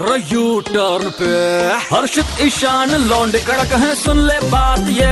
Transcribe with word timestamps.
U 0.00 0.60
turn 0.60 1.10
पे। 1.10 1.28
हर्षित 1.86 2.40
ईशान 2.46 2.90
लौंडे 2.90 3.38
कड़क 3.38 3.72
है 3.82 3.94
सुन 3.94 4.18
ले 4.18 4.38
बात 4.50 4.78
ये। 4.88 5.06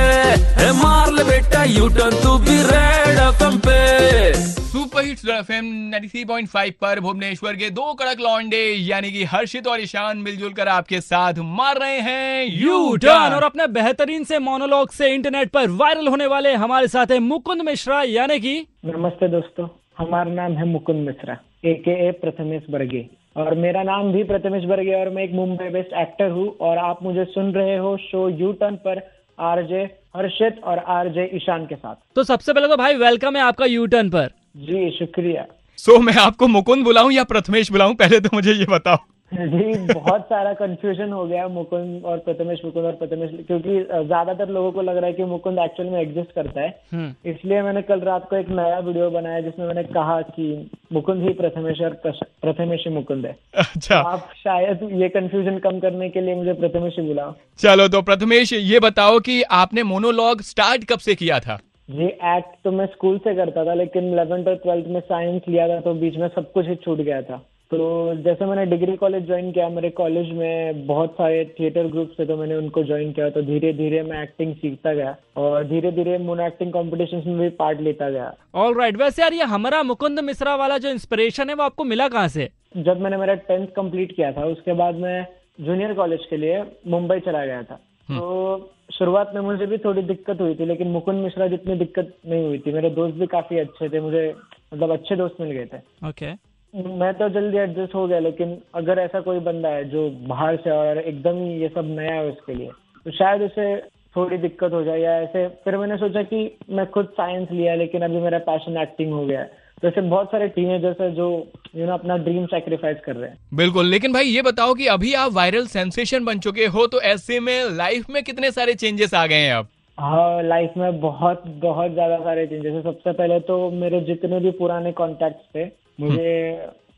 है 0.59 0.71
मार 0.73 1.11
ले 1.13 1.23
बेटा 1.23 1.63
यू 1.63 1.87
टर्न 1.87 2.15
तू 2.23 2.37
भी 2.37 2.55
रेड 2.63 3.19
एफएम 3.19 3.57
पे। 3.57 4.33
सुपर 4.33 5.03
हिट्स 5.05 5.27
एफएम 5.29 5.65
93.5 5.91 6.71
पर 6.81 6.99
भुवनेश्वर 6.99 7.55
के 7.55 7.69
दो 7.69 7.93
कड़क 7.93 8.19
लौंडे 8.19 8.63
यानी 8.83 9.11
कि 9.11 9.23
हर्षित 9.23 9.67
और 9.67 9.81
ईशान 9.81 10.17
मिलजुल 10.17 10.53
कर 10.53 10.67
आपके 10.67 11.01
साथ 11.01 11.33
मार 11.57 11.79
रहे 11.79 11.99
हैं 11.99 12.45
यू 12.45 12.95
टर्न 12.97 13.33
और 13.33 13.43
अपने 13.43 13.67
बेहतरीन 13.67 14.23
से 14.23 14.39
मोनोलॉग 14.39 14.91
से 14.91 15.13
इंटरनेट 15.15 15.51
पर 15.51 15.69
वायरल 15.69 16.07
होने 16.07 16.27
वाले 16.27 16.53
हमारे 16.53 16.87
साथ 16.87 17.11
है 17.11 17.19
मुकुंद 17.19 17.61
मिश्रा 17.61 18.01
यानी 18.03 18.39
कि 18.39 18.55
नमस्ते 18.85 19.27
दोस्तों 19.27 19.67
हमारा 19.97 20.33
नाम 20.33 20.57
है 20.57 20.65
मुकुंद 20.65 21.05
मिश्रा 21.07 21.37
ए 21.65 21.73
के 21.73 22.07
ए 22.07 22.11
प्रथमेश 22.11 22.63
बर्गे। 22.69 23.09
और 23.37 23.55
मेरा 23.55 23.83
नाम 23.83 24.11
भी 24.11 24.23
प्रथमेश 24.23 24.63
बर्गे 24.63 24.93
और 24.93 25.09
मैं 25.09 25.23
एक 25.23 25.31
मुंबई 25.31 25.69
बेस्ड 25.69 25.93
एक्टर 25.93 26.29
हूँ 26.29 26.57
और 26.61 26.77
आप 26.77 27.03
मुझे 27.03 27.25
सुन 27.25 27.51
रहे 27.51 27.77
हो 27.77 27.97
शो 27.97 28.29
यू 28.29 28.51
टर्न 28.51 28.75
पर 28.75 29.01
आरजे 29.39 29.81
हर्षित 30.17 30.61
और 30.63 30.77
आरजे 30.77 31.29
ईशान 31.33 31.65
के 31.65 31.75
साथ। 31.75 31.95
तो 32.15 32.23
सबसे 32.23 32.53
पहले 32.53 32.67
तो 32.67 32.77
भाई 32.77 32.95
वेलकम 32.95 33.35
है 33.35 33.41
आपका 33.41 33.65
यू 33.65 33.85
टर्न 33.85 34.09
पर। 34.09 34.27
जी 34.57 34.89
शुक्रिया। 34.91 35.45
सो 35.77 35.91
so, 35.91 36.01
मैं 36.01 36.13
आपको 36.13 36.47
मुकुंद 36.47 36.83
बुलाऊं 36.83 37.11
या 37.11 37.23
प्रथमेश 37.23 37.71
बुलाऊं? 37.71 37.93
पहले 37.93 38.19
तो 38.19 38.29
मुझे 38.33 38.53
ये 38.53 38.65
बताओ। 38.69 38.97
जी 39.31 39.73
बहुत 39.87 40.21
सारा 40.23 40.51
कंफ्यूजन 40.53 41.11
हो 41.11 41.25
गया 41.27 41.47
मुकुंद 41.47 42.05
और 42.05 42.17
प्रथमेश 42.25 42.59
मुकुंद 42.65 42.85
और 42.85 42.91
प्रथमेश 42.95 43.31
क्योंकि 43.47 43.79
ज़्यादातर 43.83 44.49
लोगों 44.49 44.71
को 44.71 44.81
लग 44.81 44.97
रहा 44.97 45.05
है 45.05 45.13
कि 45.13 45.23
मुकुंद 45.25 45.59
एक्चुअल 45.59 45.89
में 45.89 45.99
एग्जिस्ट 46.01 46.31
करता 46.31 46.61
है। 46.61 46.69
हम्म। 46.93 47.29
इसलिए 47.29 47.61
मैंने 47.61 47.81
कल 47.81 47.99
रात 48.01 48.27
को 48.29 48.35
एक 48.35 48.49
नया 48.51 48.77
वीडियो 48.79 49.09
बनाया 49.09 49.39
जिसमें 49.39 49.65
मैंने 49.67 49.83
कहा 49.89 50.19
कि 50.29 50.69
मुकुंद 50.93 51.23
ही 51.23 51.33
प्रथमेश 51.33 51.81
और 51.81 51.93
प्रथमेश 52.05 52.83
ही 52.87 52.93
मुकुंद 52.93 53.25
है। 53.25 53.35
अच्छा। 53.55 54.01
तो 54.01 54.07
आप 54.07 54.29
शायद 54.37 54.87
ये 54.93 55.09
कंफ्यूजन 55.09 55.57
कम 55.59 55.79
करने 55.79 56.09
के 56.09 56.21
लिए 56.21 56.35
मुझे 56.35 56.53
प्रथमेश 56.55 56.95
ही 56.99 57.05
बुलाओ। 57.07 57.33
चलो 57.59 57.87
तो 57.87 58.01
प्रथमेश 58.03 58.53
ये 58.53 58.79
बताओ 58.79 59.19
की 59.19 59.41
आपने 59.59 59.83
मोनोलॉग 59.85 60.41
स्टार्ट 60.43 60.85
कब 60.89 60.99
से 60.99 61.15
किया 61.15 61.39
था? 61.39 61.59
जी 61.89 62.05
एक्ट 62.05 62.55
तो 62.63 62.71
मैं 62.71 62.85
स्कूल 62.87 63.17
से 63.19 63.35
करता 63.35 63.65
था 63.65 63.73
लेकिन 63.75 64.11
इलेवेंथ 64.13 64.47
और 64.47 64.55
ट्वेल्थ 64.63 64.87
में 64.87 64.99
साइंस 65.01 65.41
लिया 65.47 65.67
था 65.67 65.79
तो 65.81 65.93
बीच 65.95 66.17
में 66.17 66.27
सब 66.29 66.51
कुछ 66.51 66.67
ही 66.67 66.75
छूट 66.77 66.97
गया 66.99 67.21
था। 67.21 67.41
तो 67.71 68.15
जैसे 68.23 68.45
मैंने 68.45 68.65
डिग्री 68.65 68.95
कॉलेज 68.97 69.25
ज्वाइन 69.25 69.51
किया 69.51 69.67
मेरे 69.69 69.89
कॉलेज 69.89 70.31
में 70.33 70.85
बहुत 70.87 71.13
सारे 71.13 71.43
थिएटर 71.59 71.87
ग्रुप 71.87 72.11
थे 72.19 72.25
तो 72.25 72.37
मैंने 72.37 72.55
उनको 72.55 72.83
ज्वाइन 72.83 73.11
किया। 73.13 73.29
तो 73.29 73.41
धीरे 73.41 73.71
धीरे 73.73 74.03
मैं 74.03 74.21
एक्टिंग 74.23 74.53
सीखता 74.55 74.93
गया 74.93 75.15
और 75.37 75.63
धीरे 75.67 75.91
धीरे 75.91 76.17
मोनो 76.17 76.45
एक्टिंग 76.45 76.71
कॉम्पिटिशन 76.73 77.23
में 77.27 77.39
भी 77.39 77.49
पार्ट 77.57 77.81
लेता 77.81 78.09
गया। 78.09 78.33
All 78.55 78.73
right 78.73 78.93
right. 78.93 79.03
वैसे 79.03 79.21
यार 79.21 79.33
ये 79.33 79.43
हमारा 79.45 79.83
मुकुंद 79.83 80.19
मिश्रा 80.19 80.55
वाला 80.55 80.77
जो 80.77 80.89
इंस्पिरेशन 80.89 81.49
है 81.49 81.55
वो 81.55 81.63
आपको 81.63 81.83
मिला 81.83 82.07
कहाँ 82.07 82.27
से? 82.27 82.49
जब 82.77 83.01
मैंने 83.01 83.17
मेरा 83.17 83.33
टेंथ 83.43 83.67
कंप्लीट 83.75 84.15
किया 84.15 84.31
था 84.31 84.45
उसके 84.47 84.73
बाद 84.75 84.95
मैं 84.97 85.25
जूनियर 85.61 85.93
कॉलेज 85.93 86.25
के 86.29 86.37
लिए 86.37 86.63
मुंबई 86.87 87.19
चला 87.19 87.45
गया 87.45 87.61
था। 87.63 87.75
तो 88.09 88.73
शुरुआत 88.93 89.31
में 89.35 89.41
मुझे 89.41 89.65
भी 89.65 89.77
थोड़ी 89.77 90.01
दिक्कत 90.03 90.41
हुई 90.41 90.55
थी 90.55 90.65
लेकिन 90.65 90.87
मुकुंद 90.87 91.23
मिश्रा 91.23 91.47
जितनी 91.47 91.75
दिक्कत 91.75 92.13
नहीं 92.25 92.45
हुई 92.45 92.57
थी 92.57 92.73
मेरे 92.73 92.89
दोस्त 92.89 93.15
भी 93.15 93.27
काफ़ी 93.27 93.59
अच्छे 93.59 93.89
थे 93.89 93.99
मुझे 94.01 94.27
मतलब 94.73 94.91
अच्छे 94.91 95.15
दोस्त 95.15 95.41
मिल 95.41 95.51
गए 95.51 95.65
थे। 95.65 96.07
ओके 96.09 96.31
मैं 96.73 97.13
तो 97.13 97.27
जल्दी 97.29 97.57
एडजस्ट 97.57 97.93
हो 97.95 98.07
गया 98.07 98.19
लेकिन 98.19 98.57
अगर 98.75 98.99
ऐसा 98.99 99.19
कोई 99.19 99.39
बंदा 99.39 99.69
है 99.69 99.83
जो 99.89 100.09
बाहर 100.27 100.55
से 100.55 100.69
और 100.69 100.97
एकदम 100.97 101.37
ही 101.37 101.61
ये 101.61 101.67
सब 101.67 101.85
नया 101.89 102.13
है 102.13 102.25
उसके 102.25 102.53
लिए 102.53 102.71
तो 103.05 103.11
शायद 103.11 103.41
उसे 103.41 103.75
थोड़ी 104.15 104.37
दिक्कत 104.37 104.73
हो 104.73 104.83
जाए 104.83 104.99
या 104.99 105.15
ऐसे 105.21 105.47
फिर 105.65 105.77
मैंने 105.77 105.97
सोचा 105.97 106.21
कि 106.23 106.39
मैं 106.69 106.85
खुद 106.91 107.05
साइंस 107.13 107.47
लिया 107.51 107.75
लेकिन 107.75 108.01
अभी 108.01 108.19
मेरा 108.21 108.37
पैशन 108.45 108.77
एक्टिंग 108.77 109.13
हो 109.13 109.25
गया 109.25 109.39
है। 109.39 109.65
तो 109.81 109.87
ऐसे 109.87 110.01
बहुत 110.01 110.27
सारे 110.27 110.47
टीनेजर्स 110.49 111.01
है 111.01 111.11
जो 111.15 111.27
यू 111.75 111.85
नो 111.85 111.93
अपना 111.93 112.17
ड्रीम 112.17 112.45
सेक्रीफाइस 112.45 112.97
कर 113.05 113.15
रहे 113.15 113.29
हैं। 113.29 113.37
बिल्कुल 113.53 113.85
लेकिन 113.85 114.13
भाई 114.13 114.25
ये 114.25 114.41
बताओ 114.41 114.73
कि 114.73 114.87
अभी 114.87 115.13
आप 115.13 115.31
वायरल 115.33 115.65
सेंसेशन 115.67 116.25
बन 116.25 116.39
चुके 116.39 116.65
हो 116.67 116.85
तो 116.87 117.01
ऐसे 117.07 117.39
में 117.39 117.77
लाइफ 117.77 118.09
में 118.09 118.23
कितने 118.23 118.51
सारे 118.51 118.73
चेंजेस 118.75 119.13
आ 119.13 119.25
गए 119.25 119.35
हैं 119.35 119.53
अब? 119.53 119.67
हाँ 119.97 120.43
लाइफ 120.43 120.73
में 120.77 120.99
बहुत 121.01 121.43
बहुत 121.59 121.91
ज़्यादा 121.91 122.17
सारे 122.19 122.47
चेंजेस 122.47 122.73
है। 122.73 122.81
सबसे 122.83 123.11
पहले 123.11 123.39
तो 123.41 123.59
मेरे 123.73 124.01
जितने 124.03 124.39
भी 124.39 124.51
पुराने 124.53 124.91
कॉन्टेक्ट 124.91 125.55
थे 125.55 125.65
मुझे 125.99 126.31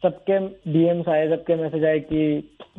सबके 0.03 0.39
डीएम्स 0.73 1.07
आए 1.09 1.27
सबके 1.29 1.55
मैसेज 1.55 1.85
आए 1.85 1.99
कि 2.01 2.21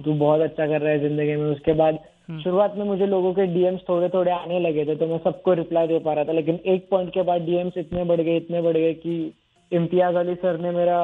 तू 0.04 0.12
बहुत 0.14 0.40
अच्छा 0.40 0.66
कर 0.66 0.80
रहा 0.80 0.92
है 0.92 0.98
ज़िंदगी 1.00 1.36
में। 1.36 1.50
उसके 1.50 1.72
बाद 1.72 1.98
शुरुआत 2.42 2.74
में 2.76 2.84
मुझे 2.84 3.06
लोगों 3.06 3.32
के 3.34 3.46
डीएम्स 3.46 3.80
थोड़े 3.88 4.08
थोड़े 4.08 4.30
आने 4.32 4.58
लगे 4.60 4.84
थे 4.84 4.94
तो 4.96 5.06
मैं 5.06 5.18
सबको 5.18 5.52
रिप्लाई 5.54 5.86
दे 5.86 5.98
पा 5.98 6.12
रहा 6.12 6.24
था। 6.24 6.32
लेकिन 6.32 6.58
एक 6.66 6.88
पॉइंट 6.90 7.12
के 7.14 7.22
बाद 7.22 7.42
डीएम्स 7.42 7.78
इतने 7.78 8.04
बढ़ 8.04 8.20
गए 8.20 8.36
इतने 8.36 8.62
बढ़ 8.62 8.76
गए 8.76 8.92
कि 8.96 9.16
इम्तियाज़ 9.72 10.16
अली 10.16 10.34
सर 10.34 10.58
ने 10.60 10.70
मेरा 10.70 11.00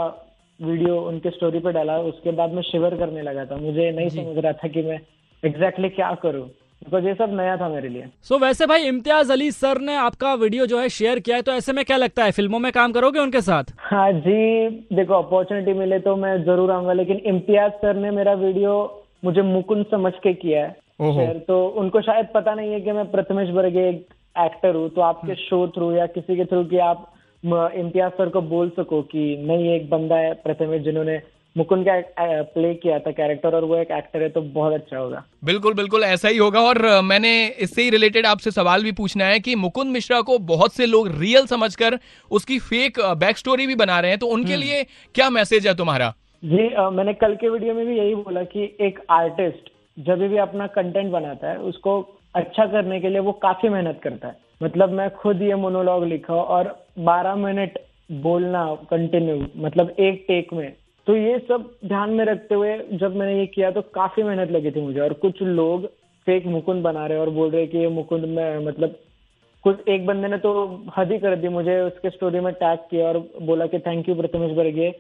वीडियो 0.60 1.00
उनके 1.03 1.31
स्टोरी 1.31 1.59
पे 1.59 1.72
डाला। 1.72 1.98
उसके 2.10 2.31
बाद 2.33 2.53
मैं 2.53 2.62
शिवर 2.62 2.97
करने 2.97 3.22
लगा 3.22 3.44
था। 3.44 3.56
मुझे 3.56 3.91
नहीं 3.91 4.09
समझ 4.10 4.37
रहा 4.38 4.53
था 4.53 4.69
कि 4.69 4.83
मैं 4.83 5.00
एग्जैक्टली 5.43 5.88
क्या 5.88 6.12
करूँ। 6.22 6.48
बिकॉज़ 6.82 7.04
ये 7.06 7.14
सब 7.14 7.31
नया 7.34 7.56
था 7.56 7.69
मेरे 7.69 7.88
लिए। 7.88 8.06
सो 8.22 8.34
so, 8.34 8.41
वैसे 8.42 8.66
भाई 8.66 8.82
इम्तियाज़ 8.84 9.32
अली 9.32 9.50
सर 9.53 9.81
ने 9.81 9.97
आपका 9.98 10.32
वीडियो 10.37 10.66
जो 10.66 10.81
है 10.81 10.88
शेयर 10.91 11.19
किया 11.20 11.37
है 11.37 11.42
तो 11.42 11.53
ऐसे 11.53 11.72
में 11.72 11.84
क्या 11.84 11.97
लगता 11.97 12.25
है? 12.25 12.31
फ़िल्मों 12.32 12.59
में 12.59 12.70
काम 12.72 12.92
करोगे 12.92 13.20
उनके 13.20 13.41
साथ? 13.42 13.72
हाँ 13.81 14.12
जी 14.14 14.69
देखो 14.97 15.15
अपॉर्चुनिटी 15.15 15.72
मिले 15.75 15.98
तो 16.00 16.16
मैं 16.16 16.36
ज़रूर 16.44 16.72
आऊँगा 16.72 16.92
लेकिन 16.92 17.20
इम्तियाज़ 17.26 17.72
सर 17.82 17.97
ने 17.97 18.10
मेरा 18.12 18.32
वीडियो 18.36 18.75
मुझे 19.25 19.42
मुकुंद 19.44 19.84
समझ 19.91 20.12
के 20.22 20.32
किया 20.34 20.65
है। 20.65 20.72
शेयर 21.12 21.38
तो 21.48 21.66
उनको 21.78 22.00
शायद 22.03 22.28
पता 22.34 22.54
नहीं 22.54 22.72
है 22.72 22.81
कि 22.81 22.92
मैं 22.92 23.10
प्रथमेश 23.10 23.50
वर्गे 23.54 23.88
एक 23.88 24.06
एक्टर 24.36 24.75
हूँ 24.75 24.88
तो 24.91 25.00
आपके 25.03 25.34
शो 25.36 25.66
थ्रू 25.69 25.91
या 25.92 26.06
किसी 26.15 26.36
के 26.36 26.44
थ्रू 26.44 26.65
कि 26.65 26.78
आप 26.86 27.12
इम्तियाज़ 27.44 28.12
सर 28.12 28.28
को 28.28 28.41
बोल 28.50 28.70
सको 28.70 29.00
कि 29.10 29.25
नहीं 29.42 29.75
एक 29.75 29.88
बंदा 29.91 30.16
है 30.16 30.32
प्रथमेश 30.44 30.82
जिन्होंने 30.82 31.16
मुकुंद 31.56 31.84
का 31.89 32.43
प्ले 32.44 32.72
किया 32.75 32.99
था 32.99 33.11
कैरेक्टर 33.11 33.55
और 33.55 33.65
वो 33.65 33.77
एक 33.77 33.91
एक्टर 33.91 34.22
है 34.22 34.28
तो 34.28 34.41
बहुत 34.55 34.72
अच्छा 34.72 34.99
होगा। 34.99 35.22
बिल्कुल 35.44 35.75
बिल्कुल 35.75 36.05
ऐसा 36.05 36.28
ही 36.28 36.37
होगा। 36.37 36.61
और 36.61 36.78
मैंने 37.05 37.31
इससे 37.61 37.83
ही 37.83 37.91
रिलेटेड 37.91 38.27
आपसे 38.27 38.50
सवाल 38.50 38.83
भी 38.84 38.93
पूछना 38.93 39.25
है 39.25 39.39
कि 39.41 39.55
मुकुंद 39.56 39.93
मिश्रा 39.93 40.21
को 40.21 40.39
बहुत 40.47 40.75
से 40.75 40.87
लोग 40.87 41.09
रियल 41.21 41.47
समझकर 41.47 41.99
उसकी 42.31 42.59
फेक 42.61 43.00
बैक 43.19 43.39
स्टोरी 43.39 43.66
भी 43.66 43.75
बना 43.77 44.00
रहे 44.00 44.11
हैं 44.11 44.19
तो 44.19 44.27
उनके 44.28 44.56
लिए 44.56 44.83
क्या 45.15 45.31
मैसेज 45.31 45.66
है 45.66 45.75
तुम्हारा? 45.77 46.12
जी 46.43 46.72
आ, 46.75 46.91
मैंने 46.91 47.15
कल 47.15 47.34
के 47.34 47.49
वीडियो 47.49 47.75
में 47.75 47.87
भी 47.87 47.99
यही 47.99 48.15
बोला 48.15 48.43
कि 48.45 48.65
एक 48.81 49.00
आर्टिस्ट 49.11 49.71
जब 49.99 50.28
भी 50.28 50.37
अपना 50.39 50.66
कंटेंट 50.72 51.11
बनाता 51.12 51.50
है 51.50 51.59
उसको 51.65 52.00
अच्छा 52.34 52.66
करने 52.66 53.00
के 53.00 53.09
लिए 53.09 53.21
वो 53.21 53.33
काफ़ी 53.43 53.69
मेहनत 53.69 54.00
करता 54.05 54.28
है। 54.28 54.37
मतलब 54.62 54.93
मैं 54.93 55.09
खुद 55.15 55.43
ये 55.43 55.55
मोनोलॉग 55.56 56.05
लिखा 56.05 56.34
और 56.34 56.69
12 57.06 57.37
मिनट 57.37 57.78
बोलना 58.22 58.65
कंटिन्यू 58.91 59.47
मतलब 59.56 59.95
एक 60.00 60.25
टेक 60.28 60.53
में 60.53 60.72
तो 61.06 61.17
ये 61.17 61.39
सब 61.39 61.71
ध्यान 61.84 62.11
में 62.11 62.25
रखते 62.25 62.55
हुए 62.55 62.78
जब 62.93 63.17
मैंने 63.17 63.39
ये 63.39 63.47
किया 63.47 63.71
तो 63.71 63.83
काफ़ी 63.94 64.22
मेहनत 64.22 64.50
लगी 64.50 64.71
थी 64.71 64.81
मुझे। 64.81 65.00
और 65.00 65.12
कुछ 65.12 65.43
लोग 65.43 65.87
फेक 66.27 66.47
मुकुंद 66.47 66.83
बना 66.83 67.06
रहे 67.06 67.19
और 67.19 67.31
बोल 67.31 67.50
रहे 67.50 67.67
कि 67.67 67.78
ये 67.78 67.89
मुकुंद 67.89 68.25
में 68.25 68.67
मतलब 68.67 68.97
कुछ 69.65 69.89
एक 69.89 70.06
बंदे 70.06 70.28
ने 70.28 70.39
तो 70.39 70.53
हद 70.99 71.12
ही 71.12 71.19
कर 71.19 71.37
दी 71.37 71.49
मुझे 71.49 71.81
उसके 71.81 72.11
स्टोरी 72.11 72.41
में 72.41 72.53
टैग 72.55 72.78
किया 72.78 73.09
और 73.09 73.19
बोला 73.43 73.66
कि 73.66 73.78
थैंक 73.78 74.09
यू 74.09 74.15
प्रथमेश 74.15 74.53
बर्गे 74.53 74.93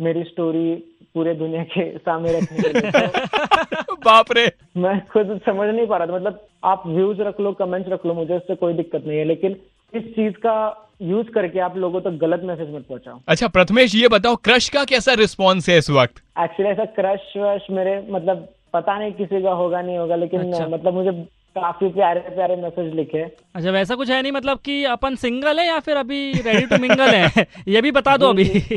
मेरी 0.00 0.24
स्टोरी 0.24 0.74
पूरे 1.14 1.34
दुनिया 1.34 1.64
के 1.64 1.98
सामने 1.98 2.32
रखने 2.32 2.62
के 2.62 2.68
लिए। 2.68 2.90
बाप 4.04 4.26
रे। 4.32 4.52
मैं 4.76 5.06
खुद 5.06 5.40
समझ 5.46 5.74
नहीं 5.74 5.86
पा 5.86 5.96
रहा 5.96 6.06
था 6.06 6.14
मतलब 6.14 6.46
आप 6.64 6.82
व्यूज़ 6.86 7.22
रख 7.22 7.40
लो 7.40 7.52
कमेंट्स 7.52 7.90
रख 7.90 8.06
लो 8.06 8.14
मुझे 8.14 8.36
उससे 8.36 8.54
कोई 8.54 8.74
दिक्कत 8.74 9.04
नहीं 9.06 9.18
है। 9.18 9.24
लेकिन 9.24 9.56
इस 9.96 10.02
चीज़ 10.02 10.34
का 10.34 10.80
यूज़ 11.02 11.26
करके 11.26 11.60
आप 11.60 11.76
लोगों 11.76 12.00
तक 12.00 12.10
तो 12.10 12.18
गलत 12.18 12.40
मैसेज 12.44 12.74
मत 12.74 12.84
पहुंचाओ। 12.88 13.20
अच्छा 13.28 13.48
प्रथमेश 13.48 13.94
ये 13.94 14.08
बताओ 14.08 14.36
क्रश 14.36 14.68
का 14.68 14.84
कैसा 14.84 15.12
रिस्पॉन्स 15.12 15.68
है 15.68 15.78
इस 15.78 15.90
वक्त? 15.90 16.22
एक्चुअली 16.40 16.72
ऐसा 16.72 16.84
क्रश 16.84 17.32
वश 17.36 17.66
मेरे 17.70 18.06
मतलब 18.10 18.48
पता 18.72 18.98
नहीं 18.98 19.12
किसी 19.12 19.42
का 19.42 19.50
होगा 19.50 19.82
नहीं 19.82 19.98
होगा 19.98 20.16
लेकिन 20.16 20.52
अच्छा। 20.52 20.66
मतलब 20.66 20.94
मुझे 20.94 21.10
काफ़ी 21.56 21.88
प्यारे 21.88 22.20
प्यारे 22.20 22.56
मैसेज 22.56 22.94
लिखे। 22.94 23.22
अच्छा 23.54 23.70
वैसा 23.70 23.94
कुछ 23.94 24.10
है 24.10 24.22
नहीं 24.22 24.32
मतलब 24.32 24.58
कि 24.58 24.84
अपन 24.84 25.14
सिंगल 25.14 25.58
है 25.58 25.66
या 25.66 25.78
फिर 25.78 25.96
अभी 25.96 26.32
रेडी 26.32 26.66
टू 26.66 26.78
मिंगल 26.78 27.14
है? 27.14 27.46
ये 27.68 27.80
भी 27.80 27.90
बता 27.90 28.16
दो 28.16 28.28
अभी। 28.28 28.44
जी। 28.44 28.76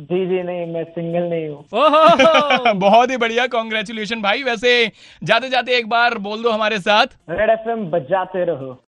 जी 0.00 0.42
नहीं 0.42 0.66
मैं 0.66 0.84
सिंगल 0.84 1.22
नहीं 1.22 1.48
हूँ। 1.48 1.64
बहुत 2.74 3.10
ही 3.10 3.16
बढ़िया 3.16 3.46
कॉन्ग्रेचुलेशन 3.46 4.22
भाई। 4.22 4.42
वैसे 4.42 4.92
जाते 5.22 5.48
जाते 5.48 5.76
एक 5.76 5.88
बार 5.88 6.18
बोल 6.18 6.42
दो 6.42 6.50
हमारे 6.50 6.78
साथ। 6.78 7.06
रेड 7.30 7.50
एफएम 7.50 7.86
बजाते 7.90 8.44
रहो। 8.44 8.82